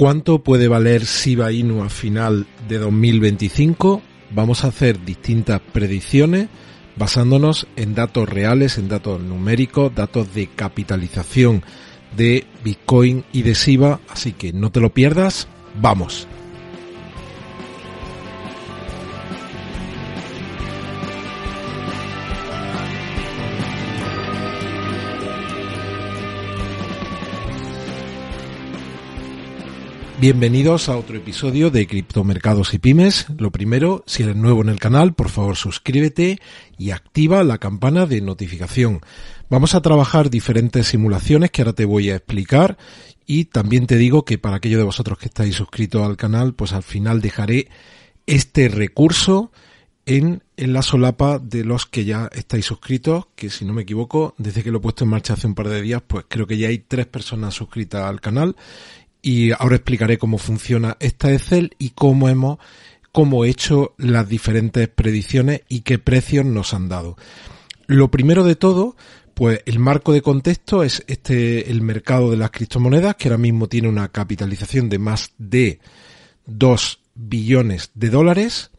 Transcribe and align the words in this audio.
¿Cuánto 0.00 0.38
puede 0.38 0.66
valer 0.66 1.02
Shiba 1.02 1.52
Inu 1.52 1.82
a 1.82 1.90
final 1.90 2.46
de 2.70 2.78
2025? 2.78 4.00
Vamos 4.30 4.64
a 4.64 4.68
hacer 4.68 5.04
distintas 5.04 5.60
predicciones 5.60 6.48
basándonos 6.96 7.66
en 7.76 7.94
datos 7.94 8.26
reales, 8.26 8.78
en 8.78 8.88
datos 8.88 9.20
numéricos, 9.20 9.94
datos 9.94 10.32
de 10.32 10.46
capitalización 10.46 11.62
de 12.16 12.46
Bitcoin 12.64 13.24
y 13.30 13.42
de 13.42 13.52
Shiba, 13.52 14.00
así 14.08 14.32
que 14.32 14.54
no 14.54 14.72
te 14.72 14.80
lo 14.80 14.88
pierdas, 14.88 15.48
vamos. 15.78 16.26
Bienvenidos 30.20 30.90
a 30.90 30.98
otro 30.98 31.16
episodio 31.16 31.70
de 31.70 31.86
Criptomercados 31.86 32.74
y 32.74 32.78
Pymes. 32.78 33.24
Lo 33.38 33.50
primero, 33.50 34.04
si 34.06 34.22
eres 34.22 34.36
nuevo 34.36 34.60
en 34.60 34.68
el 34.68 34.78
canal, 34.78 35.14
por 35.14 35.30
favor 35.30 35.56
suscríbete 35.56 36.42
y 36.76 36.90
activa 36.90 37.42
la 37.42 37.56
campana 37.56 38.04
de 38.04 38.20
notificación. 38.20 39.00
Vamos 39.48 39.74
a 39.74 39.80
trabajar 39.80 40.28
diferentes 40.28 40.88
simulaciones 40.88 41.50
que 41.50 41.62
ahora 41.62 41.72
te 41.72 41.86
voy 41.86 42.10
a 42.10 42.16
explicar 42.16 42.76
y 43.24 43.46
también 43.46 43.86
te 43.86 43.96
digo 43.96 44.26
que 44.26 44.36
para 44.36 44.56
aquellos 44.56 44.76
de 44.76 44.84
vosotros 44.84 45.16
que 45.16 45.24
estáis 45.24 45.54
suscritos 45.54 46.06
al 46.06 46.18
canal, 46.18 46.52
pues 46.52 46.74
al 46.74 46.82
final 46.82 47.22
dejaré 47.22 47.68
este 48.26 48.68
recurso 48.68 49.52
en, 50.04 50.42
en, 50.58 50.72
la 50.74 50.82
solapa 50.82 51.38
de 51.38 51.64
los 51.64 51.86
que 51.86 52.04
ya 52.04 52.28
estáis 52.32 52.66
suscritos, 52.66 53.28
que 53.36 53.48
si 53.48 53.64
no 53.64 53.72
me 53.72 53.82
equivoco, 53.82 54.34
desde 54.36 54.62
que 54.62 54.70
lo 54.70 54.78
he 54.78 54.82
puesto 54.82 55.04
en 55.04 55.10
marcha 55.10 55.34
hace 55.34 55.46
un 55.46 55.54
par 55.54 55.68
de 55.68 55.80
días, 55.80 56.02
pues 56.06 56.26
creo 56.28 56.46
que 56.46 56.58
ya 56.58 56.68
hay 56.68 56.78
tres 56.78 57.06
personas 57.06 57.54
suscritas 57.54 58.02
al 58.02 58.20
canal 58.20 58.56
y 59.22 59.52
ahora 59.52 59.76
explicaré 59.76 60.18
cómo 60.18 60.38
funciona 60.38 60.96
esta 61.00 61.32
Excel 61.32 61.74
y 61.78 61.90
cómo 61.90 62.28
hemos 62.28 62.58
cómo 63.12 63.44
he 63.44 63.50
hecho 63.50 63.94
las 63.98 64.28
diferentes 64.28 64.88
predicciones 64.88 65.62
y 65.68 65.80
qué 65.80 65.98
precios 65.98 66.44
nos 66.44 66.74
han 66.74 66.88
dado. 66.88 67.16
Lo 67.86 68.10
primero 68.10 68.44
de 68.44 68.56
todo, 68.56 68.96
pues 69.34 69.62
el 69.66 69.78
marco 69.78 70.12
de 70.12 70.22
contexto 70.22 70.82
es 70.82 71.02
este 71.08 71.70
el 71.70 71.82
mercado 71.82 72.30
de 72.30 72.36
las 72.36 72.50
criptomonedas 72.50 73.16
que 73.16 73.28
ahora 73.28 73.38
mismo 73.38 73.68
tiene 73.68 73.88
una 73.88 74.08
capitalización 74.08 74.88
de 74.88 74.98
más 74.98 75.32
de 75.38 75.80
2 76.46 77.00
billones 77.14 77.90
de 77.94 78.10
dólares. 78.10 78.70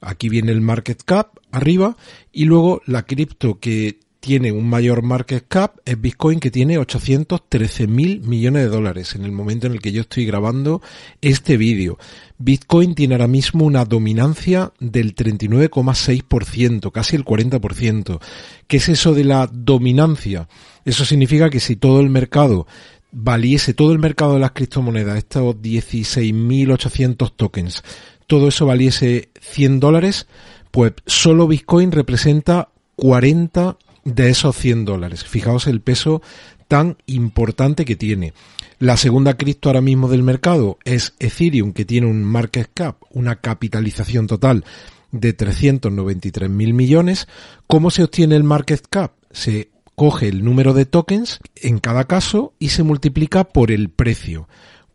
Aquí 0.00 0.28
viene 0.28 0.52
el 0.52 0.60
market 0.60 1.02
cap 1.04 1.36
arriba 1.50 1.96
y 2.32 2.44
luego 2.44 2.82
la 2.86 3.04
cripto 3.04 3.58
que 3.58 4.00
tiene 4.20 4.50
un 4.50 4.68
mayor 4.68 5.02
market 5.02 5.44
cap 5.46 5.76
es 5.84 6.00
Bitcoin 6.00 6.40
que 6.40 6.50
tiene 6.50 6.78
813 6.78 7.86
mil 7.86 8.20
millones 8.22 8.64
de 8.64 8.68
dólares 8.68 9.14
en 9.14 9.24
el 9.24 9.32
momento 9.32 9.66
en 9.66 9.74
el 9.74 9.80
que 9.80 9.92
yo 9.92 10.02
estoy 10.02 10.26
grabando 10.26 10.82
este 11.20 11.56
vídeo. 11.56 11.98
Bitcoin 12.38 12.94
tiene 12.94 13.14
ahora 13.14 13.28
mismo 13.28 13.64
una 13.64 13.84
dominancia 13.84 14.72
del 14.80 15.14
39,6%, 15.14 16.90
casi 16.90 17.16
el 17.16 17.24
40%. 17.24 18.20
¿Qué 18.66 18.76
es 18.76 18.88
eso 18.88 19.14
de 19.14 19.24
la 19.24 19.48
dominancia? 19.52 20.48
Eso 20.84 21.04
significa 21.04 21.50
que 21.50 21.60
si 21.60 21.76
todo 21.76 22.00
el 22.00 22.10
mercado 22.10 22.66
valiese, 23.12 23.74
todo 23.74 23.92
el 23.92 23.98
mercado 23.98 24.34
de 24.34 24.40
las 24.40 24.52
criptomonedas, 24.52 25.16
estos 25.16 25.56
16.800 25.56 27.32
tokens, 27.34 27.82
todo 28.26 28.48
eso 28.48 28.66
valiese 28.66 29.30
100 29.40 29.80
dólares, 29.80 30.26
pues 30.70 30.92
solo 31.06 31.46
Bitcoin 31.46 31.92
representa 31.92 32.68
40 32.96 33.78
de 34.14 34.30
esos 34.30 34.56
100 34.56 34.84
dólares. 34.84 35.24
Fijaos 35.24 35.66
el 35.66 35.80
peso 35.80 36.22
tan 36.66 36.96
importante 37.06 37.84
que 37.84 37.96
tiene. 37.96 38.32
La 38.78 38.96
segunda 38.96 39.36
cripto 39.36 39.68
ahora 39.68 39.80
mismo 39.80 40.08
del 40.08 40.22
mercado 40.22 40.78
es 40.84 41.14
Ethereum, 41.18 41.72
que 41.72 41.84
tiene 41.84 42.06
un 42.06 42.22
market 42.22 42.70
cap, 42.72 42.98
una 43.10 43.36
capitalización 43.36 44.26
total 44.26 44.64
de 45.10 45.32
393 45.32 46.48
mil 46.50 46.74
millones. 46.74 47.26
¿Cómo 47.66 47.90
se 47.90 48.04
obtiene 48.04 48.36
el 48.36 48.44
market 48.44 48.86
cap? 48.88 49.12
Se 49.30 49.70
coge 49.94 50.28
el 50.28 50.44
número 50.44 50.74
de 50.74 50.86
tokens 50.86 51.40
en 51.56 51.78
cada 51.78 52.04
caso 52.04 52.54
y 52.58 52.68
se 52.68 52.82
multiplica 52.82 53.44
por 53.44 53.72
el 53.72 53.88
precio. 53.88 54.48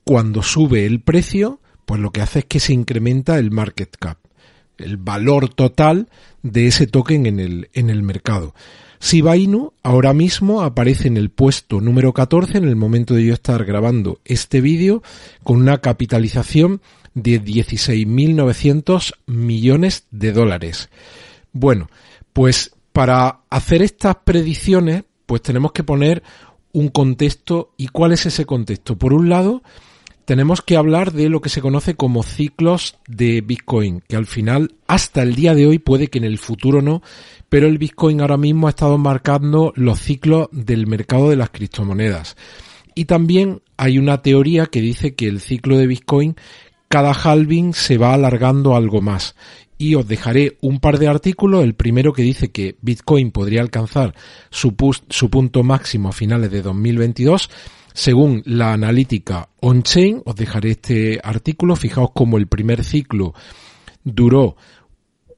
Cuando 0.05 0.43
sube 0.43 0.85
el 0.85 1.01
precio, 1.01 1.59
pues 1.85 1.99
lo 1.99 2.11
que 2.11 2.21
hace 2.21 2.39
es 2.39 2.45
que 2.45 2.59
se 2.59 2.73
incrementa 2.73 3.37
el 3.37 3.51
market 3.51 3.95
cap, 3.99 4.17
el 4.77 4.97
valor 4.97 5.49
total 5.53 6.09
de 6.41 6.67
ese 6.67 6.87
token 6.87 7.25
en 7.25 7.39
el, 7.39 7.69
en 7.73 7.89
el 7.89 8.03
mercado. 8.03 8.53
Shiba 8.99 9.35
Inu 9.35 9.73
ahora 9.83 10.13
mismo 10.13 10.61
aparece 10.61 11.09
en 11.09 11.17
el 11.17 11.29
puesto 11.29 11.81
número 11.81 12.13
14 12.13 12.57
en 12.57 12.63
el 12.65 12.77
momento 12.77 13.13
de 13.13 13.25
yo 13.25 13.33
estar 13.33 13.65
grabando 13.65 14.19
este 14.23 14.61
vídeo 14.61 15.03
con 15.43 15.57
una 15.57 15.79
capitalización 15.79 16.81
de 17.13 17.43
16.900 17.43 19.13
millones 19.25 20.05
de 20.11 20.31
dólares. 20.31 20.89
Bueno, 21.51 21.89
pues 22.31 22.75
para 22.93 23.41
hacer 23.49 23.81
estas 23.81 24.15
predicciones 24.23 25.03
pues 25.25 25.41
tenemos 25.41 25.73
que 25.73 25.83
poner 25.83 26.23
un 26.71 26.87
contexto 26.89 27.73
y 27.77 27.87
cuál 27.87 28.13
es 28.13 28.25
ese 28.25 28.45
contexto. 28.45 28.97
Por 28.97 29.13
un 29.13 29.29
lado, 29.29 29.63
tenemos 30.25 30.61
que 30.61 30.77
hablar 30.77 31.11
de 31.11 31.29
lo 31.29 31.41
que 31.41 31.49
se 31.49 31.61
conoce 31.61 31.95
como 31.95 32.23
ciclos 32.23 32.97
de 33.07 33.41
Bitcoin, 33.41 34.01
que 34.07 34.15
al 34.15 34.25
final, 34.25 34.75
hasta 34.87 35.21
el 35.21 35.35
día 35.35 35.53
de 35.53 35.67
hoy, 35.67 35.79
puede 35.79 36.07
que 36.07 36.19
en 36.19 36.23
el 36.23 36.37
futuro 36.37 36.81
no, 36.81 37.01
pero 37.49 37.67
el 37.67 37.77
Bitcoin 37.77 38.21
ahora 38.21 38.37
mismo 38.37 38.67
ha 38.67 38.71
estado 38.71 38.97
marcando 38.97 39.73
los 39.75 39.99
ciclos 39.99 40.47
del 40.51 40.87
mercado 40.87 41.29
de 41.29 41.35
las 41.35 41.49
criptomonedas. 41.49 42.35
Y 42.95 43.05
también 43.05 43.61
hay 43.77 43.97
una 43.97 44.21
teoría 44.21 44.67
que 44.67 44.81
dice 44.81 45.15
que 45.15 45.27
el 45.27 45.39
ciclo 45.39 45.77
de 45.77 45.87
Bitcoin, 45.87 46.35
cada 46.87 47.11
halving 47.11 47.73
se 47.73 47.97
va 47.97 48.13
alargando 48.13 48.75
algo 48.75 49.01
más. 49.01 49.35
Y 49.77 49.95
os 49.95 50.07
dejaré 50.07 50.57
un 50.61 50.79
par 50.79 50.99
de 50.99 51.07
artículos. 51.07 51.63
El 51.63 51.73
primero 51.73 52.13
que 52.13 52.21
dice 52.21 52.51
que 52.51 52.77
Bitcoin 52.81 53.31
podría 53.31 53.61
alcanzar 53.61 54.13
su, 54.49 54.75
punto 54.75 55.63
máximo 55.63 56.09
a 56.09 56.13
finales 56.13 56.51
de 56.51 56.61
2022 56.61 57.49
según 57.93 58.41
la 58.45 58.73
analítica 58.73 59.49
on-chain, 59.61 60.21
os 60.25 60.35
dejaré 60.35 60.71
este 60.71 61.19
artículo, 61.23 61.75
fijaos 61.75 62.11
como 62.13 62.37
el 62.37 62.47
primer 62.47 62.83
ciclo 62.83 63.33
duró 64.03 64.57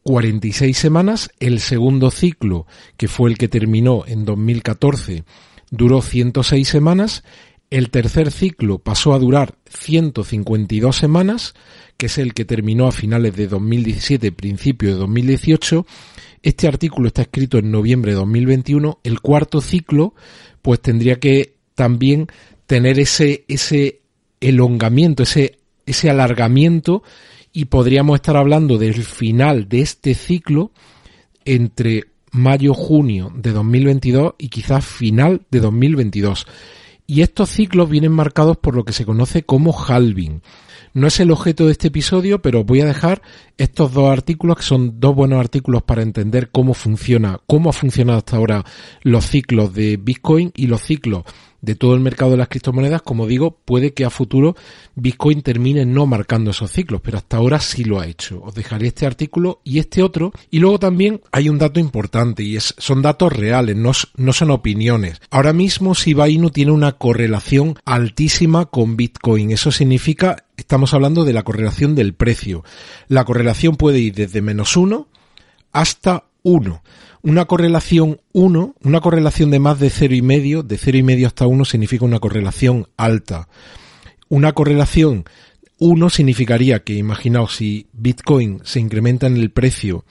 46 0.03 0.77
semanas, 0.77 1.29
el 1.39 1.59
segundo 1.59 2.11
ciclo, 2.11 2.67
que 2.97 3.07
fue 3.07 3.29
el 3.29 3.37
que 3.37 3.47
terminó 3.47 4.03
en 4.07 4.23
2014, 4.25 5.23
duró 5.71 6.01
106 6.01 6.67
semanas, 6.67 7.23
el 7.71 7.89
tercer 7.89 8.31
ciclo 8.31 8.77
pasó 8.79 9.13
a 9.13 9.19
durar 9.19 9.55
152 9.67 10.95
semanas, 10.95 11.55
que 11.97 12.05
es 12.05 12.17
el 12.17 12.33
que 12.33 12.45
terminó 12.45 12.87
a 12.87 12.91
finales 12.91 13.35
de 13.35 13.47
2017, 13.47 14.31
principio 14.31 14.89
de 14.89 14.95
2018. 14.95 15.85
Este 16.43 16.67
artículo 16.67 17.07
está 17.07 17.23
escrito 17.23 17.57
en 17.57 17.71
noviembre 17.71 18.11
de 18.11 18.17
2021. 18.17 18.99
El 19.03 19.19
cuarto 19.19 19.61
ciclo, 19.61 20.13
pues 20.61 20.79
tendría 20.79 21.19
que 21.19 21.54
también 21.75 22.27
tener 22.65 22.99
ese, 22.99 23.45
ese 23.47 24.01
elongamiento, 24.39 25.23
ese, 25.23 25.59
ese 25.85 26.09
alargamiento 26.09 27.03
y 27.53 27.65
podríamos 27.65 28.15
estar 28.15 28.35
hablando 28.35 28.77
del 28.77 29.03
final 29.03 29.69
de 29.69 29.81
este 29.81 30.13
ciclo 30.13 30.71
entre 31.45 32.05
mayo-junio 32.31 33.31
de 33.35 33.51
2022 33.51 34.33
y 34.37 34.49
quizás 34.49 34.85
final 34.85 35.43
de 35.51 35.59
2022. 35.59 36.47
Y 37.07 37.21
estos 37.21 37.49
ciclos 37.51 37.89
vienen 37.89 38.11
marcados 38.11 38.57
por 38.57 38.75
lo 38.75 38.83
que 38.83 38.93
se 38.93 39.05
conoce 39.05 39.43
como 39.43 39.73
halving. 39.73 40.41
No 40.93 41.07
es 41.07 41.19
el 41.19 41.31
objeto 41.31 41.65
de 41.65 41.73
este 41.73 41.89
episodio, 41.89 42.41
pero 42.41 42.63
voy 42.63 42.81
a 42.81 42.85
dejar 42.85 43.21
estos 43.57 43.93
dos 43.93 44.09
artículos 44.09 44.57
que 44.57 44.63
son 44.63 44.99
dos 44.99 45.13
buenos 45.13 45.39
artículos 45.39 45.83
para 45.83 46.01
entender 46.01 46.49
cómo 46.51 46.73
funciona, 46.73 47.39
cómo 47.47 47.69
ha 47.69 47.73
funcionado 47.73 48.17
hasta 48.17 48.37
ahora 48.37 48.65
los 49.01 49.25
ciclos 49.25 49.73
de 49.73 49.97
Bitcoin 49.97 50.51
y 50.55 50.67
los 50.67 50.81
ciclos 50.81 51.23
de 51.65 51.75
todo 51.75 51.95
el 51.95 51.99
mercado 51.99 52.31
de 52.31 52.37
las 52.37 52.47
criptomonedas, 52.47 53.01
como 53.01 53.27
digo, 53.27 53.57
puede 53.65 53.93
que 53.93 54.05
a 54.05 54.09
futuro 54.09 54.55
Bitcoin 54.95 55.41
termine 55.41 55.85
no 55.85 56.05
marcando 56.05 56.51
esos 56.51 56.71
ciclos, 56.71 57.01
pero 57.03 57.17
hasta 57.17 57.37
ahora 57.37 57.59
sí 57.59 57.83
lo 57.83 57.99
ha 57.99 58.07
hecho. 58.07 58.41
Os 58.43 58.53
dejaré 58.53 58.87
este 58.87 59.05
artículo 59.05 59.59
y 59.63 59.79
este 59.79 60.03
otro. 60.03 60.31
Y 60.51 60.59
luego 60.59 60.79
también 60.79 61.21
hay 61.31 61.49
un 61.49 61.57
dato 61.57 61.79
importante 61.79 62.43
y 62.43 62.55
es, 62.55 62.75
son 62.77 63.01
datos 63.01 63.33
reales, 63.33 63.75
no, 63.75 63.91
no 64.15 64.33
son 64.33 64.51
opiniones. 64.51 65.19
Ahora 65.31 65.53
mismo 65.53 65.93
Shiba 65.93 66.29
Inu 66.29 66.51
tiene 66.51 66.71
una 66.71 66.93
correlación 66.93 67.77
altísima 67.83 68.65
con 68.65 68.95
Bitcoin. 68.95 69.51
Eso 69.51 69.71
significa 69.71 70.45
estamos 70.57 70.93
hablando 70.93 71.25
de 71.25 71.33
la 71.33 71.43
correlación 71.43 71.95
del 71.95 72.13
precio. 72.13 72.63
La 73.07 73.25
correlación 73.25 73.75
puede 73.75 73.99
ir 73.99 74.13
desde 74.13 74.41
menos 74.41 74.77
1 74.77 75.07
hasta 75.71 76.25
1. 76.45 76.83
Una 77.23 77.45
correlación 77.45 78.21
1, 78.31 78.75
una 78.83 79.01
correlación 79.01 79.49
de 79.49 79.59
más 79.59 79.79
de 79.79 79.87
0,5, 79.87 80.61
de 80.61 80.77
0,5 80.77 81.25
hasta 81.25 81.47
1 81.47 81.65
significa 81.65 82.05
una 82.05 82.19
correlación 82.19 82.87
alta. 82.97 83.49
Una 84.29 84.53
correlación 84.53 85.25
1 85.79 86.09
significaría 86.11 86.83
que, 86.83 86.93
imaginaos, 86.93 87.55
si 87.55 87.87
Bitcoin 87.93 88.61
se 88.63 88.79
incrementa 88.79 89.25
en 89.25 89.37
el 89.37 89.49
precio 89.49 90.05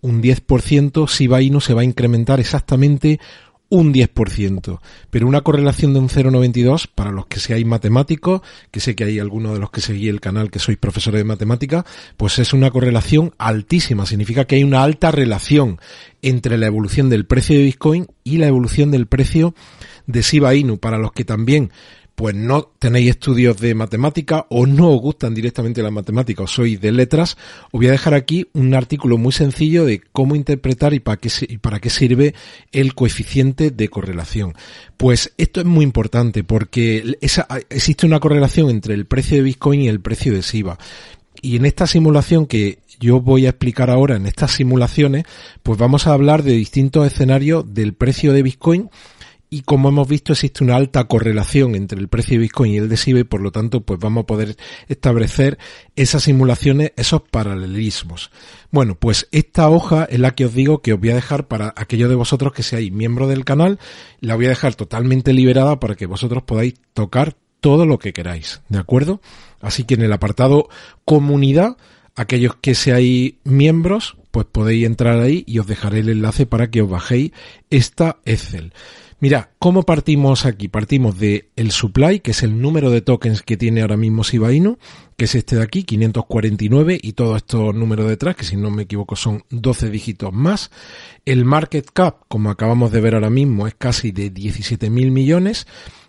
un 0.00 0.22
10%, 0.22 1.08
si 1.08 1.24
Inu 1.24 1.60
se 1.60 1.74
va 1.74 1.80
a 1.80 1.84
incrementar 1.84 2.38
exactamente 2.38 3.18
un 3.72 3.90
10%, 3.90 4.80
pero 5.08 5.26
una 5.26 5.40
correlación 5.40 5.94
de 5.94 6.00
un 6.00 6.10
0,92 6.10 6.90
para 6.94 7.10
los 7.10 7.24
que 7.24 7.40
seáis 7.40 7.64
matemáticos, 7.64 8.42
que 8.70 8.80
sé 8.80 8.94
que 8.94 9.04
hay 9.04 9.18
algunos 9.18 9.54
de 9.54 9.60
los 9.60 9.70
que 9.70 9.80
seguís 9.80 10.10
el 10.10 10.20
canal 10.20 10.50
que 10.50 10.58
sois 10.58 10.76
profesores 10.76 11.20
de 11.20 11.24
matemática, 11.24 11.86
pues 12.18 12.38
es 12.38 12.52
una 12.52 12.70
correlación 12.70 13.32
altísima, 13.38 14.04
significa 14.04 14.44
que 14.44 14.56
hay 14.56 14.64
una 14.64 14.82
alta 14.82 15.10
relación 15.10 15.80
entre 16.20 16.58
la 16.58 16.66
evolución 16.66 17.08
del 17.08 17.24
precio 17.24 17.56
de 17.56 17.64
Bitcoin 17.64 18.08
y 18.24 18.36
la 18.36 18.46
evolución 18.46 18.90
del 18.90 19.06
precio 19.06 19.54
de 20.06 20.20
Shiba 20.20 20.54
Inu, 20.54 20.76
para 20.76 20.98
los 20.98 21.12
que 21.12 21.24
también 21.24 21.70
pues 22.14 22.34
no 22.34 22.70
tenéis 22.78 23.10
estudios 23.10 23.58
de 23.58 23.74
matemática 23.74 24.46
o 24.50 24.66
no 24.66 24.90
os 24.90 25.00
gustan 25.00 25.34
directamente 25.34 25.82
las 25.82 25.92
matemáticas 25.92 26.44
o 26.44 26.46
sois 26.46 26.80
de 26.80 26.92
letras, 26.92 27.36
os 27.66 27.80
voy 27.80 27.88
a 27.88 27.92
dejar 27.92 28.14
aquí 28.14 28.48
un 28.52 28.74
artículo 28.74 29.18
muy 29.18 29.32
sencillo 29.32 29.84
de 29.84 30.00
cómo 30.12 30.36
interpretar 30.36 30.94
y 30.94 31.00
para 31.00 31.16
qué, 31.16 31.30
para 31.60 31.80
qué 31.80 31.90
sirve 31.90 32.34
el 32.70 32.94
coeficiente 32.94 33.70
de 33.70 33.88
correlación. 33.88 34.54
Pues 34.96 35.32
esto 35.38 35.60
es 35.60 35.66
muy 35.66 35.84
importante 35.84 36.44
porque 36.44 37.16
existe 37.20 38.06
una 38.06 38.20
correlación 38.20 38.70
entre 38.70 38.94
el 38.94 39.06
precio 39.06 39.36
de 39.36 39.42
Bitcoin 39.42 39.82
y 39.82 39.88
el 39.88 40.00
precio 40.00 40.32
de 40.32 40.42
SIVA. 40.42 40.78
Y 41.40 41.56
en 41.56 41.66
esta 41.66 41.88
simulación 41.88 42.46
que 42.46 42.78
yo 43.00 43.20
voy 43.20 43.46
a 43.46 43.50
explicar 43.50 43.90
ahora, 43.90 44.14
en 44.14 44.26
estas 44.26 44.52
simulaciones, 44.52 45.24
pues 45.64 45.76
vamos 45.76 46.06
a 46.06 46.12
hablar 46.12 46.44
de 46.44 46.52
distintos 46.52 47.04
escenarios 47.04 47.74
del 47.74 47.94
precio 47.94 48.32
de 48.32 48.42
Bitcoin 48.44 48.90
y 49.52 49.60
como 49.60 49.90
hemos 49.90 50.08
visto 50.08 50.32
existe 50.32 50.64
una 50.64 50.76
alta 50.76 51.04
correlación 51.04 51.74
entre 51.74 52.00
el 52.00 52.08
precio 52.08 52.36
de 52.36 52.38
Bitcoin 52.38 52.72
y 52.72 52.78
el 52.78 52.88
de 52.88 52.96
SIBA 52.96 53.20
y 53.20 53.24
por 53.24 53.42
lo 53.42 53.52
tanto 53.52 53.82
pues 53.82 54.00
vamos 54.00 54.22
a 54.22 54.26
poder 54.26 54.56
establecer 54.88 55.58
esas 55.94 56.22
simulaciones, 56.22 56.92
esos 56.96 57.20
paralelismos. 57.20 58.30
Bueno, 58.70 58.94
pues 58.94 59.28
esta 59.30 59.68
hoja 59.68 60.04
es 60.04 60.20
la 60.20 60.34
que 60.34 60.46
os 60.46 60.54
digo 60.54 60.80
que 60.80 60.94
os 60.94 61.00
voy 61.00 61.10
a 61.10 61.16
dejar 61.16 61.48
para 61.48 61.74
aquellos 61.76 62.08
de 62.08 62.14
vosotros 62.14 62.54
que 62.54 62.62
seáis 62.62 62.90
miembros 62.90 63.28
del 63.28 63.44
canal, 63.44 63.78
la 64.20 64.36
voy 64.36 64.46
a 64.46 64.48
dejar 64.48 64.74
totalmente 64.74 65.34
liberada 65.34 65.78
para 65.78 65.96
que 65.96 66.06
vosotros 66.06 66.44
podáis 66.44 66.72
tocar 66.94 67.36
todo 67.60 67.84
lo 67.84 67.98
que 67.98 68.14
queráis, 68.14 68.62
¿de 68.70 68.78
acuerdo? 68.78 69.20
Así 69.60 69.84
que 69.84 69.94
en 69.94 70.02
el 70.02 70.14
apartado 70.14 70.70
comunidad, 71.04 71.76
aquellos 72.16 72.56
que 72.56 72.74
seáis 72.74 73.34
miembros, 73.44 74.16
pues 74.32 74.46
podéis 74.50 74.86
entrar 74.86 75.20
ahí 75.20 75.44
y 75.46 75.60
os 75.60 75.68
dejaré 75.68 76.00
el 76.00 76.08
enlace 76.08 76.46
para 76.46 76.70
que 76.70 76.82
os 76.82 76.90
bajéis 76.90 77.30
esta 77.70 78.16
Excel. 78.24 78.72
Mira, 79.22 79.52
¿cómo 79.60 79.84
partimos 79.84 80.46
aquí? 80.46 80.66
Partimos 80.66 81.16
de 81.16 81.50
el 81.54 81.70
supply, 81.70 82.18
que 82.18 82.32
es 82.32 82.42
el 82.42 82.60
número 82.60 82.90
de 82.90 83.02
tokens 83.02 83.42
que 83.42 83.56
tiene 83.56 83.82
ahora 83.82 83.96
mismo 83.96 84.24
Shiba 84.24 84.48
que 85.16 85.26
es 85.26 85.36
este 85.36 85.54
de 85.54 85.62
aquí, 85.62 85.84
549, 85.84 86.98
y 87.00 87.12
todos 87.12 87.36
estos 87.36 87.72
números 87.72 88.08
detrás, 88.08 88.34
que 88.34 88.42
si 88.42 88.56
no 88.56 88.72
me 88.72 88.82
equivoco 88.82 89.14
son 89.14 89.44
12 89.50 89.90
dígitos 89.90 90.32
más. 90.32 90.72
El 91.24 91.44
market 91.44 91.88
cap, 91.92 92.22
como 92.26 92.50
acabamos 92.50 92.90
de 92.90 93.00
ver 93.00 93.14
ahora 93.14 93.30
mismo, 93.30 93.68
es 93.68 93.76
casi 93.76 94.10
de 94.10 94.34
17.000 94.34 94.90
millones. 95.12 95.68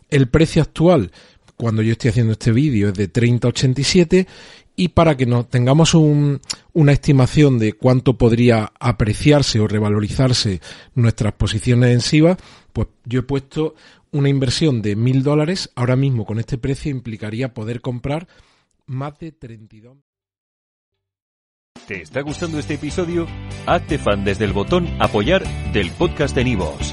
El 0.10 0.28
precio 0.28 0.64
actual, 0.64 1.12
cuando 1.58 1.82
yo 1.82 1.94
estoy 1.94 2.10
haciendo 2.10 2.34
este 2.34 2.52
vídeo, 2.52 2.90
es 2.90 2.94
de 2.96 3.12
30.87 3.12 4.28
y 4.76 4.90
para 4.90 5.16
que 5.16 5.26
nos 5.26 5.50
tengamos 5.50 5.94
una 5.94 6.92
estimación 6.92 7.60
de 7.60 7.74
cuánto 7.74 8.18
podría 8.18 8.72
apreciarse 8.80 9.60
o 9.60 9.68
revalorizarse 9.68 10.62
nuestras 10.96 11.34
posiciones 11.34 11.92
en 11.92 12.02
SIVA, 12.02 12.38
pues 12.72 12.88
yo 13.06 13.20
he 13.20 13.24
puesto 13.24 13.76
una 14.12 14.30
inversión 14.30 14.82
de 14.82 14.96
mil 14.96 15.22
dólares. 15.22 15.72
Ahora 15.76 15.96
mismo 15.96 16.26
con 16.26 16.40
este 16.40 16.58
precio 16.58 16.90
implicaría 16.92 17.54
poder 17.54 17.82
comprar 17.82 18.28
más 18.88 19.18
de 19.20 19.32
32. 19.32 19.98
¿Te 21.88 22.02
está 22.02 22.22
gustando 22.22 22.60
este 22.60 22.76
episodio? 22.76 23.28
Hazte 23.66 23.98
fan 23.98 24.24
desde 24.24 24.46
el 24.46 24.54
botón 24.54 24.88
apoyar 25.00 25.44
del 25.74 25.92
podcast 25.92 26.36
de 26.36 26.46
Nivos. 26.46 26.93